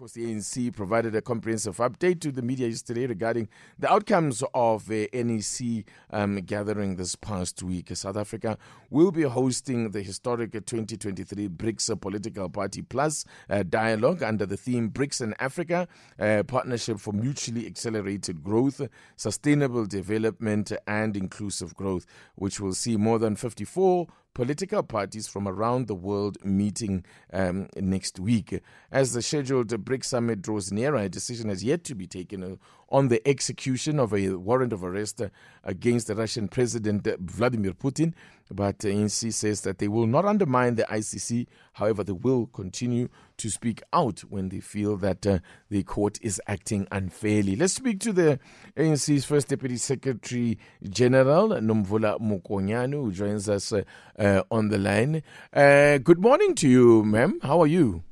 course, 0.00 0.12
the 0.12 0.32
ANC 0.32 0.74
provided 0.74 1.14
a 1.14 1.20
comprehensive 1.20 1.76
update 1.76 2.20
to 2.20 2.32
the 2.32 2.40
media 2.40 2.66
yesterday 2.66 3.06
regarding 3.06 3.46
the 3.78 3.92
outcomes 3.92 4.42
of 4.54 4.88
the 4.88 5.10
NEC 5.12 5.84
um, 6.10 6.36
gathering 6.36 6.96
this 6.96 7.16
past 7.16 7.62
week. 7.62 7.94
South 7.94 8.16
Africa 8.16 8.56
will 8.88 9.12
be 9.12 9.24
hosting 9.24 9.90
the 9.90 10.00
historic 10.00 10.52
2023 10.52 11.50
BRICS 11.50 12.00
Political 12.00 12.48
Party 12.48 12.80
Plus 12.80 13.26
uh, 13.50 13.62
dialogue 13.62 14.22
under 14.22 14.46
the 14.46 14.56
theme 14.56 14.88
BRICS 14.88 15.20
and 15.20 15.34
Africa, 15.38 15.86
uh, 16.18 16.44
Partnership 16.44 16.98
for 16.98 17.12
Mutually 17.12 17.66
Accelerated 17.66 18.42
Growth, 18.42 18.80
Sustainable 19.16 19.84
Development, 19.84 20.72
and 20.86 21.14
Inclusive 21.14 21.74
Growth, 21.74 22.06
which 22.36 22.58
will 22.58 22.72
see 22.72 22.96
more 22.96 23.18
than 23.18 23.36
54 23.36 24.06
political 24.40 24.82
parties 24.82 25.28
from 25.28 25.46
around 25.46 25.86
the 25.86 25.94
world 25.94 26.42
meeting 26.42 27.04
um, 27.30 27.68
next 27.76 28.18
week. 28.18 28.58
As 28.90 29.12
the 29.12 29.20
scheduled 29.20 29.68
BRICS 29.68 30.06
summit 30.06 30.40
draws 30.40 30.72
nearer, 30.72 30.96
a 30.96 31.10
decision 31.10 31.50
has 31.50 31.62
yet 31.62 31.84
to 31.84 31.94
be 31.94 32.06
taken 32.06 32.42
uh, 32.42 32.56
on 32.90 33.08
the 33.08 33.26
execution 33.26 33.98
of 33.98 34.12
a 34.12 34.30
warrant 34.34 34.72
of 34.72 34.84
arrest 34.84 35.22
against 35.64 36.06
the 36.08 36.14
Russian 36.14 36.48
President 36.48 37.06
Vladimir 37.20 37.72
Putin. 37.72 38.14
But 38.52 38.78
ANC 38.78 39.32
says 39.32 39.60
that 39.60 39.78
they 39.78 39.86
will 39.86 40.08
not 40.08 40.24
undermine 40.24 40.74
the 40.74 40.82
ICC. 40.84 41.46
However, 41.74 42.02
they 42.02 42.12
will 42.12 42.46
continue 42.46 43.08
to 43.36 43.48
speak 43.48 43.80
out 43.92 44.20
when 44.28 44.48
they 44.48 44.58
feel 44.58 44.96
that 44.96 45.24
uh, 45.24 45.38
the 45.68 45.84
court 45.84 46.18
is 46.20 46.42
acting 46.48 46.88
unfairly. 46.90 47.54
Let's 47.54 47.74
speak 47.74 48.00
to 48.00 48.12
the 48.12 48.40
ANC's 48.76 49.24
First 49.24 49.48
Deputy 49.48 49.76
Secretary 49.76 50.58
General, 50.88 51.50
Nomvula 51.50 52.18
Mokonyane, 52.20 52.92
who 52.92 53.12
joins 53.12 53.48
us 53.48 53.72
uh, 53.72 53.82
uh, 54.18 54.42
on 54.50 54.68
the 54.68 54.78
line. 54.78 55.22
Uh, 55.52 55.98
good 55.98 56.20
morning 56.20 56.56
to 56.56 56.68
you, 56.68 57.04
ma'am. 57.04 57.38
How 57.42 57.60
are 57.60 57.68
you? 57.68 58.02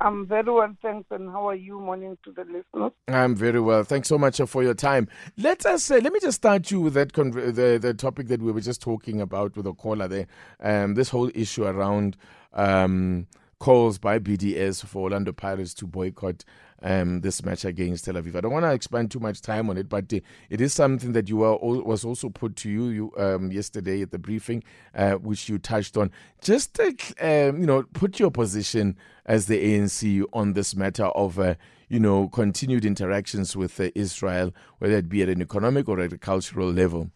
I'm 0.00 0.26
very 0.26 0.50
well, 0.50 0.74
thanks. 0.80 1.06
And 1.10 1.28
how 1.28 1.48
are 1.48 1.54
you? 1.54 1.78
Morning 1.78 2.16
to 2.24 2.32
the 2.32 2.44
listeners. 2.44 2.92
I'm 3.08 3.34
very 3.34 3.60
well. 3.60 3.84
Thanks 3.84 4.08
so 4.08 4.16
much 4.18 4.40
for 4.46 4.62
your 4.62 4.74
time. 4.74 5.08
Let 5.36 5.66
us 5.66 5.90
uh, 5.90 6.00
let 6.02 6.12
me 6.12 6.20
just 6.20 6.36
start 6.36 6.70
you 6.70 6.80
with 6.80 6.94
that 6.94 7.12
conv- 7.12 7.54
the 7.54 7.78
the 7.80 7.92
topic 7.92 8.28
that 8.28 8.40
we 8.40 8.50
were 8.50 8.62
just 8.62 8.80
talking 8.80 9.20
about 9.20 9.56
with 9.56 9.64
the 9.66 9.74
caller 9.74 10.08
there. 10.08 10.26
Um, 10.60 10.94
this 10.94 11.10
whole 11.10 11.30
issue 11.34 11.64
around 11.64 12.16
um, 12.54 13.26
calls 13.58 13.98
by 13.98 14.18
BDS 14.18 14.86
for 14.86 15.02
Orlando 15.02 15.32
Pirates 15.32 15.74
to 15.74 15.86
boycott 15.86 16.44
um, 16.82 17.20
this 17.20 17.44
match 17.44 17.64
against 17.64 18.04
Tel 18.04 18.14
Aviv. 18.14 18.36
I 18.36 18.40
don't 18.40 18.52
want 18.52 18.64
to 18.64 18.72
expend 18.72 19.10
too 19.10 19.20
much 19.20 19.40
time 19.40 19.70
on 19.70 19.76
it, 19.76 19.88
but 19.88 20.12
uh, 20.12 20.20
it 20.48 20.60
is 20.60 20.72
something 20.72 21.12
that 21.12 21.28
you 21.28 21.38
were 21.38 21.56
was 21.56 22.04
also 22.04 22.28
put 22.28 22.56
to 22.56 22.70
you, 22.70 22.88
you 22.88 23.12
um, 23.16 23.50
yesterday 23.52 24.02
at 24.02 24.10
the 24.10 24.18
briefing, 24.18 24.62
uh, 24.94 25.12
which 25.12 25.48
you 25.48 25.58
touched 25.58 25.96
on. 25.96 26.10
Just 26.40 26.78
uh, 26.80 26.90
um, 27.20 27.60
you 27.60 27.66
know, 27.66 27.82
put 27.92 28.18
your 28.18 28.30
position 28.30 28.96
as 29.26 29.46
the 29.46 29.62
ANC 29.62 30.24
on 30.32 30.54
this 30.54 30.74
matter 30.74 31.06
of. 31.06 31.38
Uh, 31.38 31.54
you 31.92 31.98
know, 31.98 32.28
continued 32.28 32.84
interactions 32.84 33.56
with 33.56 33.80
uh, 33.80 33.90
Israel, 33.96 34.54
whether 34.78 34.96
it 34.96 35.08
be 35.08 35.22
at 35.22 35.28
an 35.28 35.42
economic 35.42 35.88
or 35.88 35.98
at 35.98 36.12
a 36.12 36.18
cultural 36.18 36.70
level. 36.70 37.10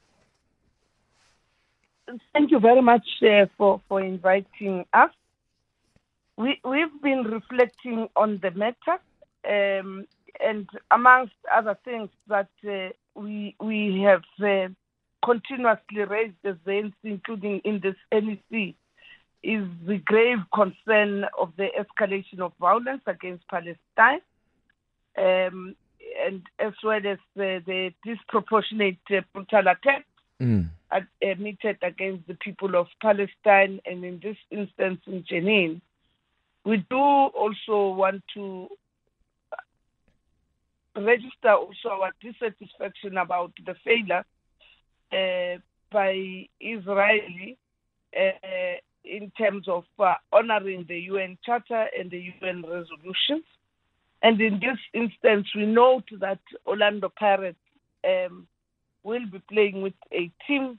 Thank 2.33 2.51
you 2.51 2.59
very 2.59 2.83
much 2.83 3.07
uh, 3.23 3.47
for, 3.57 3.81
for 3.89 4.01
inviting 4.01 4.85
us. 4.93 5.11
We, 6.37 6.61
we've 6.65 7.03
been 7.03 7.23
reflecting 7.23 8.09
on 8.17 8.41
the 8.43 8.51
matter, 8.51 8.99
um, 9.49 10.07
and 10.41 10.69
amongst 10.91 11.35
other 11.53 11.79
things 11.85 12.11
that 12.29 12.49
uh, 12.69 12.89
we 13.15 13.55
we 13.61 14.03
have 14.03 14.25
uh, 14.43 14.69
continuously 15.25 16.05
raised 16.05 16.35
as 16.45 16.57
the 16.65 16.93
including 17.03 17.61
in 17.65 17.81
this 17.81 17.97
NEC, 18.13 18.75
is 19.43 19.67
the 19.87 19.99
grave 19.99 20.39
concern 20.53 21.25
of 21.39 21.53
the 21.57 21.69
escalation 21.79 22.41
of 22.41 22.53
violence 22.59 23.03
against 23.07 23.47
Palestine, 23.49 24.21
um, 25.17 25.77
and 26.27 26.43
as 26.59 26.73
well 26.83 27.01
as 27.07 27.19
the, 27.37 27.63
the 27.67 27.93
disproportionate 28.05 28.99
uh, 29.11 29.21
brutal 29.33 29.61
attacks 29.69 30.05
mm. 30.41 30.69
meted 31.39 31.79
against 31.83 32.27
the 32.27 32.35
people 32.35 32.75
of 32.75 32.87
Palestine, 33.01 33.81
and 33.87 34.05
in 34.05 34.21
this 34.23 34.37
instance 34.51 35.01
in 35.07 35.25
Jenin. 35.25 35.81
We 36.65 36.79
do 36.79 36.97
also 36.97 37.95
want 37.95 38.23
to 38.35 38.69
register 40.97 41.53
also 41.53 41.89
our 41.91 42.13
dissatisfaction 42.21 43.17
about 43.17 43.53
the 43.65 43.75
failure 43.85 44.25
uh, 45.13 45.59
by 45.91 46.49
Israeli 46.61 47.57
uh, 48.17 48.77
in 49.05 49.31
terms 49.37 49.69
of 49.69 49.85
uh, 49.99 50.15
honoring 50.33 50.85
the 50.89 50.99
UN 51.01 51.39
Charter 51.45 51.87
and 51.99 52.11
the 52.11 52.33
UN 52.41 52.63
resolutions. 52.63 53.45
And 54.23 54.41
in 54.41 54.61
this 54.61 54.79
instance, 54.95 55.49
we 55.55 55.67
note 55.67 56.09
that 56.21 56.41
Orlando 56.67 57.11
Pirates 57.11 57.59
um, 58.05 58.47
will 59.03 59.27
be 59.31 59.41
playing 59.51 59.83
with 59.83 59.95
a 60.13 60.31
team 60.47 60.79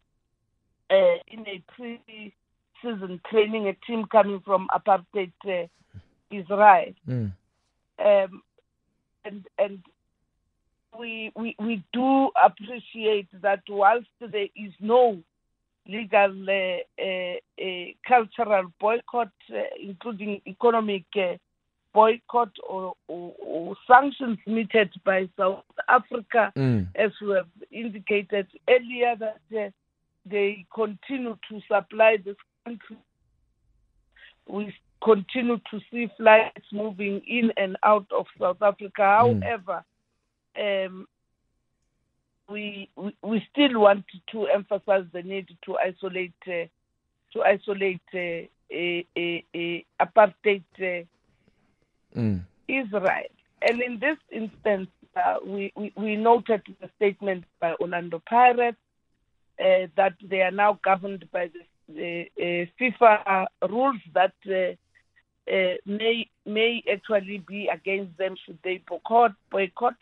uh, 0.89 1.17
in 1.27 1.45
a 1.47 1.63
pre-season 1.75 3.21
training, 3.29 3.67
a 3.67 3.73
team 3.85 4.05
coming 4.11 4.41
from 4.43 4.67
apartheid 4.73 5.31
uh, 5.47 5.67
Israel. 6.31 6.93
Mm. 7.07 7.31
Um, 7.99 8.41
and 9.23 9.47
and 9.57 9.79
we, 10.99 11.31
we 11.35 11.55
we 11.59 11.83
do 11.93 12.29
appreciate 12.43 13.27
that 13.41 13.61
whilst 13.69 14.07
there 14.19 14.47
is 14.55 14.73
no 14.79 15.19
legal 15.87 16.49
uh, 16.49 17.01
uh, 17.01 17.35
uh, 17.61 17.85
cultural 18.07 18.71
boycott, 18.79 19.31
uh, 19.53 19.61
including 19.81 20.41
economic 20.47 21.05
uh, 21.15 21.35
boycott 21.93 22.51
or, 22.67 22.93
or, 23.07 23.33
or, 23.39 23.75
sanctions 23.87 24.37
meted 24.45 24.89
by 25.05 25.29
South 25.37 25.63
Africa, 25.87 26.51
mm. 26.55 26.87
as 26.95 27.11
we 27.21 27.33
have 27.33 27.47
indicated 27.71 28.47
earlier, 28.67 29.15
that 29.19 29.39
uh, 29.57 29.69
they 30.25 30.65
continue 30.73 31.37
to 31.49 31.61
supply 31.71 32.17
this 32.23 32.35
country. 32.65 32.97
We 34.47 34.73
continue 35.03 35.57
to 35.71 35.79
see 35.91 36.09
flights 36.17 36.65
moving 36.73 37.21
in 37.27 37.51
and 37.57 37.77
out 37.83 38.07
of 38.11 38.25
South 38.39 38.61
Africa. 38.61 39.01
Mm. 39.01 39.43
However, 39.43 39.83
um, 40.59 41.07
we, 42.49 42.89
we, 42.95 43.15
we 43.23 43.47
still 43.51 43.79
want 43.81 44.05
to 44.31 44.47
emphasize 44.47 45.05
the 45.13 45.23
need 45.23 45.47
to 45.65 45.77
isolate 45.77 46.33
uh, 46.47 46.65
to 47.33 47.43
isolate 47.43 48.01
uh, 48.13 48.47
a, 48.71 49.05
a, 49.17 49.45
a 49.53 49.85
apartheid 50.01 50.63
uh, 50.79 51.03
mm. 52.17 52.41
Israel. 52.67 53.23
And 53.67 53.81
in 53.81 53.99
this 53.99 54.17
instance, 54.31 54.89
uh, 55.15 55.37
we, 55.45 55.71
we, 55.75 55.91
we 55.95 56.15
noted 56.15 56.61
the 56.81 56.89
statement 56.95 57.45
by 57.59 57.73
Orlando 57.73 58.21
Pirates 58.27 58.77
uh, 59.59 59.87
that 59.95 60.13
they 60.23 60.41
are 60.41 60.51
now 60.51 60.79
governed 60.83 61.25
by 61.31 61.49
the 61.87 62.25
uh, 62.39 62.65
FIFA 62.79 63.45
rules 63.69 64.01
that 64.13 64.33
may 65.85 66.29
may 66.45 66.83
actually 66.91 67.43
be 67.47 67.67
against 67.67 68.17
them 68.17 68.35
should 68.45 68.57
they 68.63 68.83
boycott. 68.87 69.33
boycott 69.51 69.95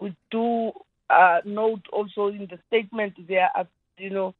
we 0.00 0.16
do 0.30 0.72
uh, 1.10 1.40
note 1.44 1.86
also 1.92 2.28
in 2.28 2.46
the 2.50 2.58
statement 2.68 3.14
their, 3.28 3.50
uh, 3.56 3.64
you 3.98 4.10
know, 4.10 4.34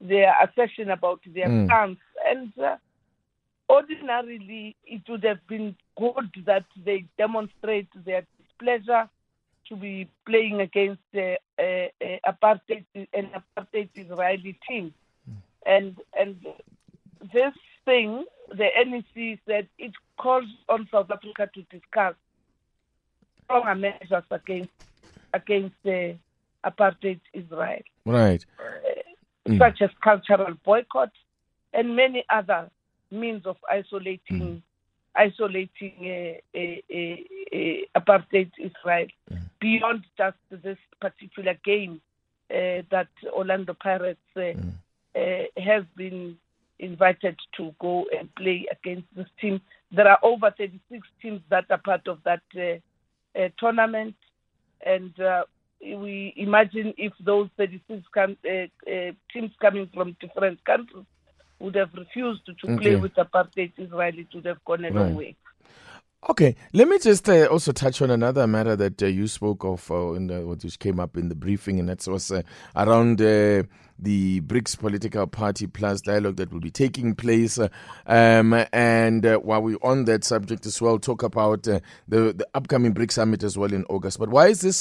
their 0.00 0.34
assertion 0.42 0.90
about 0.90 1.20
their 1.26 1.48
mm. 1.48 1.96
And 2.26 2.52
uh, 2.58 2.76
ordinarily, 3.70 4.76
it 4.84 5.02
would 5.08 5.24
have 5.24 5.46
been 5.46 5.76
good 5.98 6.30
that 6.44 6.64
they 6.84 7.06
demonstrate 7.16 7.88
their 8.04 8.26
displeasure 8.38 9.08
to 9.68 9.76
be 9.76 10.08
playing 10.26 10.60
against 10.60 11.02
uh, 11.14 11.36
uh, 11.58 11.88
apartheid, 12.26 12.84
an 12.94 13.30
apartheid 13.34 13.88
Israeli 13.94 14.58
team. 14.68 14.92
Mm. 15.28 15.36
And 15.64 15.96
and 16.18 16.46
this 17.32 17.54
thing, 17.84 18.24
the 18.50 18.68
NEC 18.86 19.38
said 19.46 19.68
it 19.78 19.92
calls 20.18 20.48
on 20.68 20.88
South 20.92 21.10
Africa 21.10 21.48
to 21.54 21.62
discuss 21.62 22.14
stronger 23.44 23.74
measures 23.74 24.24
against 24.30 24.70
against 25.36 25.76
the 25.84 26.16
apartheid 26.64 27.20
Israel. 27.32 27.82
Right. 28.04 28.44
Uh, 28.58 29.50
mm. 29.50 29.58
Such 29.58 29.82
as 29.82 29.90
cultural 30.02 30.54
boycott 30.64 31.12
and 31.72 31.96
many 31.96 32.24
other 32.28 32.70
means 33.10 33.46
of 33.46 33.56
isolating 33.70 34.40
mm. 34.40 34.62
isolating 35.14 35.94
uh, 36.02 36.58
uh, 36.58 38.00
apartheid 38.00 38.50
Israel 38.58 39.06
mm. 39.30 39.50
beyond 39.60 40.04
just 40.18 40.36
this 40.50 40.78
particular 41.00 41.54
game 41.64 42.00
uh, 42.50 42.82
that 42.90 43.08
Orlando 43.32 43.74
Pirates 43.74 44.20
uh, 44.36 44.40
mm. 44.40 44.72
uh, 45.14 45.60
has 45.60 45.84
been 45.96 46.36
invited 46.78 47.36
to 47.56 47.74
go 47.78 48.04
and 48.18 48.34
play 48.34 48.66
against 48.70 49.06
this 49.16 49.28
team 49.40 49.60
there 49.92 50.08
are 50.08 50.18
over 50.22 50.52
36 50.56 51.06
teams 51.22 51.40
that 51.50 51.64
are 51.70 51.78
part 51.78 52.06
of 52.08 52.18
that 52.24 52.42
uh, 52.56 52.78
uh, 53.38 53.48
tournament, 53.58 54.14
and 54.84 55.18
uh, 55.20 55.44
we 55.80 56.32
imagine 56.36 56.94
if 56.96 57.12
those 57.20 57.48
36 57.56 58.02
com- 58.12 58.36
uh, 58.44 58.90
uh, 58.90 59.12
teams 59.32 59.52
coming 59.60 59.88
from 59.92 60.16
different 60.20 60.64
countries 60.64 61.04
would 61.58 61.74
have 61.74 61.92
refused 61.94 62.44
to, 62.46 62.54
to 62.54 62.72
okay. 62.72 62.82
play 62.82 62.96
with 62.96 63.14
apartheid 63.14 63.72
Israel, 63.78 64.12
it 64.16 64.28
would 64.34 64.44
have 64.44 64.62
gone 64.64 64.84
a 64.84 64.90
right. 64.90 64.94
long 64.94 65.14
way. 65.14 65.36
Okay, 66.28 66.56
let 66.72 66.88
me 66.88 66.98
just 66.98 67.28
uh, 67.28 67.44
also 67.46 67.70
touch 67.70 68.02
on 68.02 68.10
another 68.10 68.48
matter 68.48 68.74
that 68.74 69.00
uh, 69.00 69.06
you 69.06 69.28
spoke 69.28 69.64
of, 69.64 69.88
uh, 69.92 70.14
in 70.14 70.26
the, 70.26 70.44
which 70.44 70.76
came 70.80 70.98
up 70.98 71.16
in 71.16 71.28
the 71.28 71.36
briefing, 71.36 71.78
and 71.78 71.88
that 71.88 72.04
was 72.08 72.32
uh, 72.32 72.42
around 72.74 73.20
uh, 73.20 73.62
the 73.96 74.40
BRICS 74.40 74.76
political 74.76 75.28
party 75.28 75.68
plus 75.68 76.00
dialogue 76.00 76.34
that 76.34 76.52
will 76.52 76.58
be 76.58 76.72
taking 76.72 77.14
place. 77.14 77.60
Uh, 77.60 77.68
um, 78.08 78.54
and 78.72 79.24
while 79.44 79.62
we're 79.62 79.76
on 79.82 80.06
that 80.06 80.24
subject 80.24 80.66
as 80.66 80.82
well, 80.82 80.98
talk 80.98 81.22
about 81.22 81.62
the, 81.62 81.80
the 82.08 82.44
upcoming 82.54 82.92
BRICS 82.92 83.12
summit 83.12 83.44
as 83.44 83.56
well 83.56 83.72
in 83.72 83.84
August. 83.84 84.18
But 84.18 84.30
why 84.30 84.48
is 84.48 84.62
this 84.62 84.80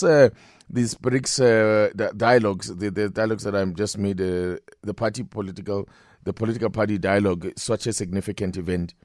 these 0.68 0.96
BRICS 0.96 2.18
dialogues, 2.18 2.76
the, 2.76 2.90
the, 2.90 3.08
dialogues 3.12 3.44
that 3.44 3.56
I'm 3.56 3.76
just 3.76 4.00
made, 4.00 4.18
the 4.18 4.60
party 4.96 5.22
political, 5.22 5.88
the 6.24 6.34
political 6.34 6.72
party 6.72 6.98
dialogue, 6.98 7.52
such 7.56 7.86
a 7.86 7.94
significant 7.94 8.58
event? 8.58 8.96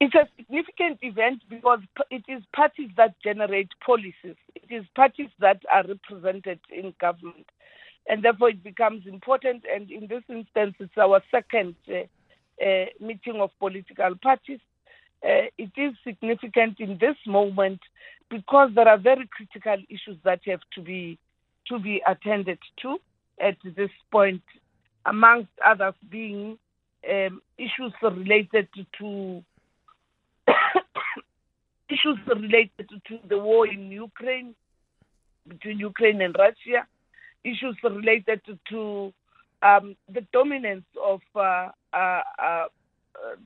It's 0.00 0.14
a 0.14 0.28
significant 0.36 0.98
event 1.02 1.42
because 1.50 1.80
it 2.10 2.22
is 2.28 2.42
parties 2.54 2.90
that 2.96 3.14
generate 3.22 3.70
policies. 3.84 4.36
It 4.54 4.70
is 4.70 4.84
parties 4.94 5.30
that 5.40 5.60
are 5.72 5.84
represented 5.86 6.60
in 6.70 6.94
government. 7.00 7.46
And 8.08 8.24
therefore, 8.24 8.50
it 8.50 8.62
becomes 8.62 9.06
important. 9.06 9.64
And 9.72 9.90
in 9.90 10.06
this 10.06 10.22
instance, 10.28 10.76
it's 10.78 10.96
our 10.96 11.20
second 11.30 11.74
uh, 11.88 12.64
uh, 12.64 12.86
meeting 13.00 13.40
of 13.40 13.50
political 13.58 14.14
parties. 14.22 14.60
Uh, 15.22 15.50
it 15.58 15.72
is 15.76 15.94
significant 16.04 16.78
in 16.78 16.98
this 17.00 17.16
moment 17.26 17.80
because 18.30 18.70
there 18.74 18.88
are 18.88 18.98
very 18.98 19.28
critical 19.32 19.82
issues 19.88 20.16
that 20.24 20.40
have 20.46 20.60
to 20.74 20.80
be 20.80 21.18
to 21.66 21.78
be 21.78 22.00
attended 22.06 22.58
to 22.80 22.98
at 23.40 23.56
this 23.76 23.90
point, 24.10 24.42
amongst 25.04 25.50
others 25.64 25.94
being 26.10 26.58
um, 27.08 27.40
issues 27.56 27.92
related 28.02 28.68
to 28.98 29.44
issues 31.88 32.18
related 32.26 32.88
to 33.08 33.18
the 33.28 33.38
war 33.38 33.66
in 33.66 33.90
Ukraine, 33.90 34.54
between 35.46 35.78
Ukraine 35.78 36.20
and 36.20 36.34
Russia, 36.38 36.86
issues 37.44 37.76
related 37.82 38.40
to 38.70 39.12
um, 39.62 39.96
the 40.12 40.22
dominance 40.32 40.84
of 41.02 41.20
uh, 41.34 41.68
uh, 41.92 42.22
uh, 42.38 42.66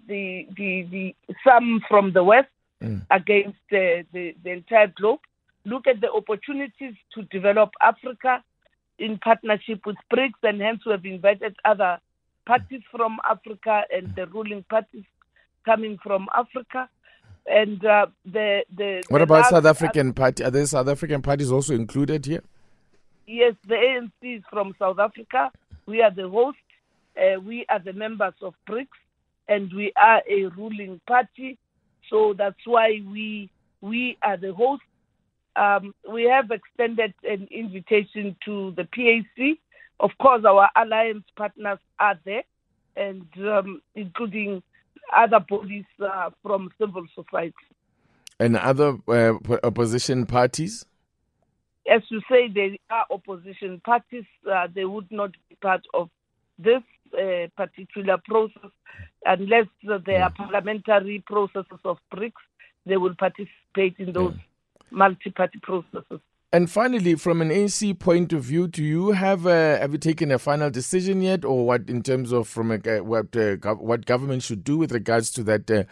the, 0.09 0.47
the, 0.57 0.87
the 0.91 1.15
some 1.47 1.81
from 1.89 2.13
the 2.13 2.23
West 2.23 2.49
mm. 2.83 3.03
against 3.11 3.59
the, 3.71 4.05
the, 4.13 4.35
the 4.45 4.51
entire 4.51 4.89
globe. 4.89 5.21
Look 5.65 5.87
at 5.87 6.01
the 6.01 6.11
opportunities 6.11 6.95
to 7.15 7.23
develop 7.31 7.71
Africa 7.81 8.43
in 8.99 9.19
partnership 9.19 9.87
with 9.87 9.97
BRICS, 10.13 10.43
and 10.43 10.61
hence 10.61 10.81
we 10.85 10.93
have 10.93 11.05
invited 11.05 11.57
other 11.65 11.99
parties 12.47 12.83
from 12.91 13.19
Africa 13.29 13.83
and 13.93 14.15
the 14.17 14.27
ruling 14.27 14.65
parties 14.69 15.05
coming 15.64 15.99
from 16.03 16.29
Africa 16.35 16.88
and 17.47 17.85
uh, 17.85 18.06
the 18.25 18.64
the. 18.76 19.03
What 19.09 19.19
the 19.19 19.25
about 19.25 19.50
South 19.50 19.64
African 19.64 20.12
party? 20.12 20.44
Are 20.44 20.50
there 20.50 20.67
South 20.67 20.88
African 20.88 21.23
parties 21.23 21.50
also 21.50 21.75
included 21.75 22.26
here? 22.26 22.43
Yes, 23.26 23.55
the 23.67 23.75
ANC 23.75 24.37
is 24.38 24.43
from 24.50 24.75
South 24.79 24.99
Africa. 24.99 25.50
We 25.87 26.03
are 26.03 26.11
the 26.11 26.29
host. 26.29 26.59
Uh, 27.17 27.41
we 27.41 27.67
are 27.69 27.79
the 27.79 27.93
members 27.93 28.35
of 28.43 28.55
BRICS, 28.69 28.88
and 29.49 29.73
we 29.73 29.93
are 29.97 30.23
a 30.29 30.47
ruling 30.47 31.00
party. 31.06 31.59
So 32.08 32.35
that's 32.37 32.65
why 32.65 33.00
we 33.11 33.50
we 33.81 34.19
are 34.23 34.37
the 34.37 34.55
host. 34.55 34.82
Um, 35.55 35.94
we 36.11 36.25
have 36.25 36.50
extended 36.50 37.12
an 37.25 37.49
invitation 37.50 38.37
to 38.44 38.73
the 38.76 38.85
PAC. 38.85 39.58
Of 40.00 40.11
course, 40.20 40.44
our 40.44 40.70
alliance 40.76 41.25
partners 41.37 41.79
are 41.99 42.19
there, 42.25 42.44
and 42.97 43.26
um, 43.47 43.82
including 43.94 44.62
other 45.15 45.41
bodies 45.41 45.85
uh, 46.01 46.31
from 46.43 46.71
civil 46.79 47.05
society. 47.15 47.55
And 48.39 48.57
other 48.57 48.97
uh, 49.09 49.35
opposition 49.63 50.27
parties? 50.27 50.85
As 51.91 52.03
you 52.09 52.21
say, 52.31 52.49
there 52.49 52.71
are 52.91 53.07
opposition 53.11 53.81
parties. 53.85 54.25
Uh, 54.51 54.69
they 54.73 54.85
would 54.85 55.11
not 55.11 55.33
be 55.49 55.57
part 55.57 55.83
of 55.95 56.09
this 56.59 56.83
uh, 57.15 57.47
particular 57.57 58.19
process 58.25 58.71
unless 59.25 59.67
there 59.83 60.23
are 60.23 60.31
hmm. 60.31 60.45
parliamentary 60.45 61.23
processes 61.27 61.81
of 61.85 61.99
BRICS. 62.15 62.33
They 62.87 62.97
will 62.97 63.15
participate 63.15 63.97
in 63.99 64.13
those 64.13 64.35
yeah. 64.35 64.43
multi-party 64.91 65.61
processes. 65.63 66.21
And 66.55 66.71
finally, 66.71 67.15
from 67.15 67.41
an 67.41 67.49
ANC 67.49 67.99
point 67.99 68.35
of 68.35 68.43
view, 68.43 68.69
do 68.69 68.85
you 68.85 69.13
have 69.13 69.47
uh, 69.47 69.79
have 69.79 69.93
you 69.93 69.99
taken 69.99 70.31
a 70.31 70.39
final 70.39 70.69
decision 70.69 71.23
yet, 71.23 71.47
or 71.47 71.65
what 71.65 71.89
in 71.89 72.03
terms 72.03 72.31
of 72.31 72.47
from 72.47 72.71
a, 72.71 73.01
what 73.01 73.35
uh, 73.35 73.57
what 73.77 74.05
government 74.05 74.43
should 74.43 74.63
do 74.63 74.77
with 74.77 74.93
regards 74.93 75.31
to 75.31 75.43
that 75.45 75.71
uh, 75.71 75.85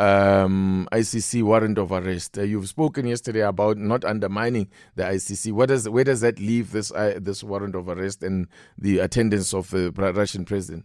um, 0.00 0.88
ICC 0.92 1.42
warrant 1.42 1.78
of 1.78 1.90
arrest? 1.90 2.38
Uh, 2.38 2.42
you've 2.42 2.68
spoken 2.68 3.08
yesterday 3.08 3.40
about 3.40 3.76
not 3.76 4.04
undermining 4.04 4.68
the 4.94 5.02
ICC. 5.02 5.50
What 5.50 5.70
does 5.70 5.88
where 5.88 6.04
does 6.04 6.20
that 6.20 6.38
leave 6.38 6.70
this 6.70 6.92
uh, 6.92 7.18
this 7.20 7.42
warrant 7.42 7.74
of 7.74 7.88
arrest 7.88 8.22
and 8.22 8.46
the 8.78 9.00
attendance 9.00 9.52
of 9.52 9.70
the 9.70 9.90
Russian 9.90 10.44
president? 10.44 10.84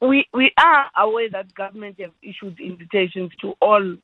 We 0.00 0.26
we 0.32 0.50
are 0.58 0.86
aware 0.96 1.28
that 1.28 1.54
government 1.54 2.00
have 2.00 2.12
issued 2.22 2.58
invitations 2.58 3.32
to 3.42 3.52
all 3.60 3.92
uh, 3.92 3.96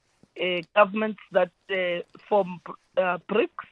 governments 0.75 1.21
that 1.33 1.51
uh, 1.71 2.03
form 2.29 2.61
uh, 2.97 3.19
BRICS, 3.29 3.67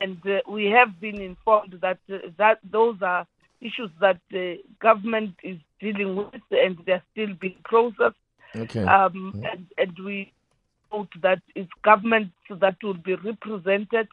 and 0.00 0.18
we 0.48 0.66
have 0.66 1.00
been 1.00 1.20
informed 1.20 1.78
that 1.80 1.98
that 2.38 2.58
those 2.70 2.96
are 3.02 3.26
issues 3.60 3.90
that 4.00 4.18
the 4.30 4.58
government 4.80 5.34
is 5.42 5.58
dealing 5.80 6.16
with, 6.16 6.42
and 6.50 6.78
they're 6.86 7.02
still 7.12 7.34
being 7.34 7.56
processed. 7.64 8.16
Okay. 8.54 8.84
Um, 8.84 9.32
yeah. 9.34 9.52
and, 9.52 9.66
and 9.78 9.98
we 10.04 10.32
note 10.92 11.08
that 11.22 11.40
it's 11.54 11.70
governments 11.82 12.34
that 12.50 12.76
will 12.82 12.94
be 12.94 13.14
represented. 13.14 14.08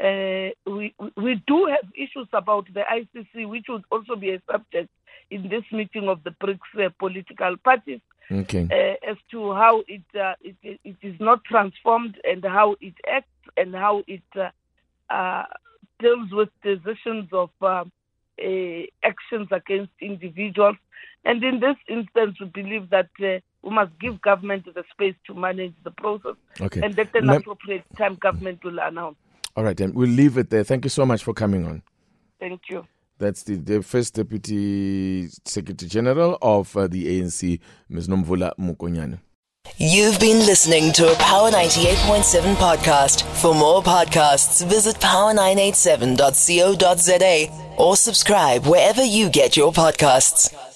Uh, 0.00 0.50
we 0.66 0.94
we 1.16 1.42
do 1.46 1.66
have 1.66 1.86
issues 1.94 2.28
about 2.32 2.66
the 2.72 2.80
ICC, 2.80 3.48
which 3.48 3.66
would 3.68 3.84
also 3.90 4.16
be 4.16 4.30
a 4.30 4.42
subject 4.50 4.88
in 5.30 5.48
this 5.48 5.64
meeting 5.72 6.08
of 6.08 6.22
the 6.24 6.30
BRICS 6.30 6.86
uh, 6.86 6.90
political 6.98 7.56
parties 7.58 8.00
okay. 8.30 8.68
uh, 8.70 9.10
as 9.10 9.16
to 9.30 9.52
how 9.52 9.82
it, 9.88 10.02
uh, 10.18 10.34
it, 10.40 10.56
it 10.84 10.96
is 11.02 11.18
not 11.20 11.44
transformed 11.44 12.18
and 12.24 12.44
how 12.44 12.76
it 12.80 12.94
acts 13.10 13.28
and 13.56 13.74
how 13.74 14.02
it 14.06 14.22
uh, 14.36 14.50
uh 15.10 15.44
deals 15.98 16.32
with 16.32 16.48
decisions 16.62 17.28
of 17.32 17.50
uh, 17.62 17.84
actions 19.04 19.48
against 19.52 19.92
individuals. 20.00 20.76
And 21.24 21.42
in 21.44 21.60
this 21.60 21.76
instance, 21.88 22.38
we 22.40 22.46
believe 22.46 22.90
that 22.90 23.10
uh, 23.22 23.38
we 23.62 23.70
must 23.70 23.96
give 24.00 24.20
government 24.20 24.64
the 24.64 24.84
space 24.90 25.14
to 25.28 25.34
manage 25.34 25.74
the 25.84 25.92
process, 25.92 26.34
okay. 26.60 26.80
and 26.82 26.98
at 26.98 27.14
an 27.14 27.30
appropriate 27.30 27.84
time, 27.96 28.16
government 28.16 28.64
will 28.64 28.80
announce. 28.80 29.16
All 29.56 29.62
right, 29.62 29.76
then 29.76 29.92
we'll 29.94 30.10
leave 30.10 30.36
it 30.38 30.50
there. 30.50 30.64
Thank 30.64 30.84
you 30.84 30.90
so 30.90 31.06
much 31.06 31.22
for 31.22 31.32
coming 31.32 31.66
on. 31.66 31.82
Thank 32.40 32.62
you. 32.68 32.84
That's 33.22 33.44
the, 33.44 33.54
the 33.54 33.82
first 33.84 34.14
Deputy 34.14 35.28
Secretary 35.44 35.88
General 35.88 36.36
of 36.42 36.76
uh, 36.76 36.88
the 36.88 37.20
ANC, 37.20 37.60
Ms. 37.88 38.08
Nomvula 38.08 38.52
Mokonyane. 38.58 39.20
You've 39.76 40.18
been 40.18 40.38
listening 40.38 40.92
to 40.94 41.12
a 41.12 41.14
Power 41.14 41.52
98.7 41.52 42.56
podcast. 42.56 43.22
For 43.40 43.54
more 43.54 43.80
podcasts, 43.80 44.66
visit 44.66 44.96
power987.co.za 44.96 47.76
or 47.78 47.96
subscribe 47.96 48.66
wherever 48.66 49.04
you 49.04 49.30
get 49.30 49.56
your 49.56 49.72
podcasts. 49.72 50.71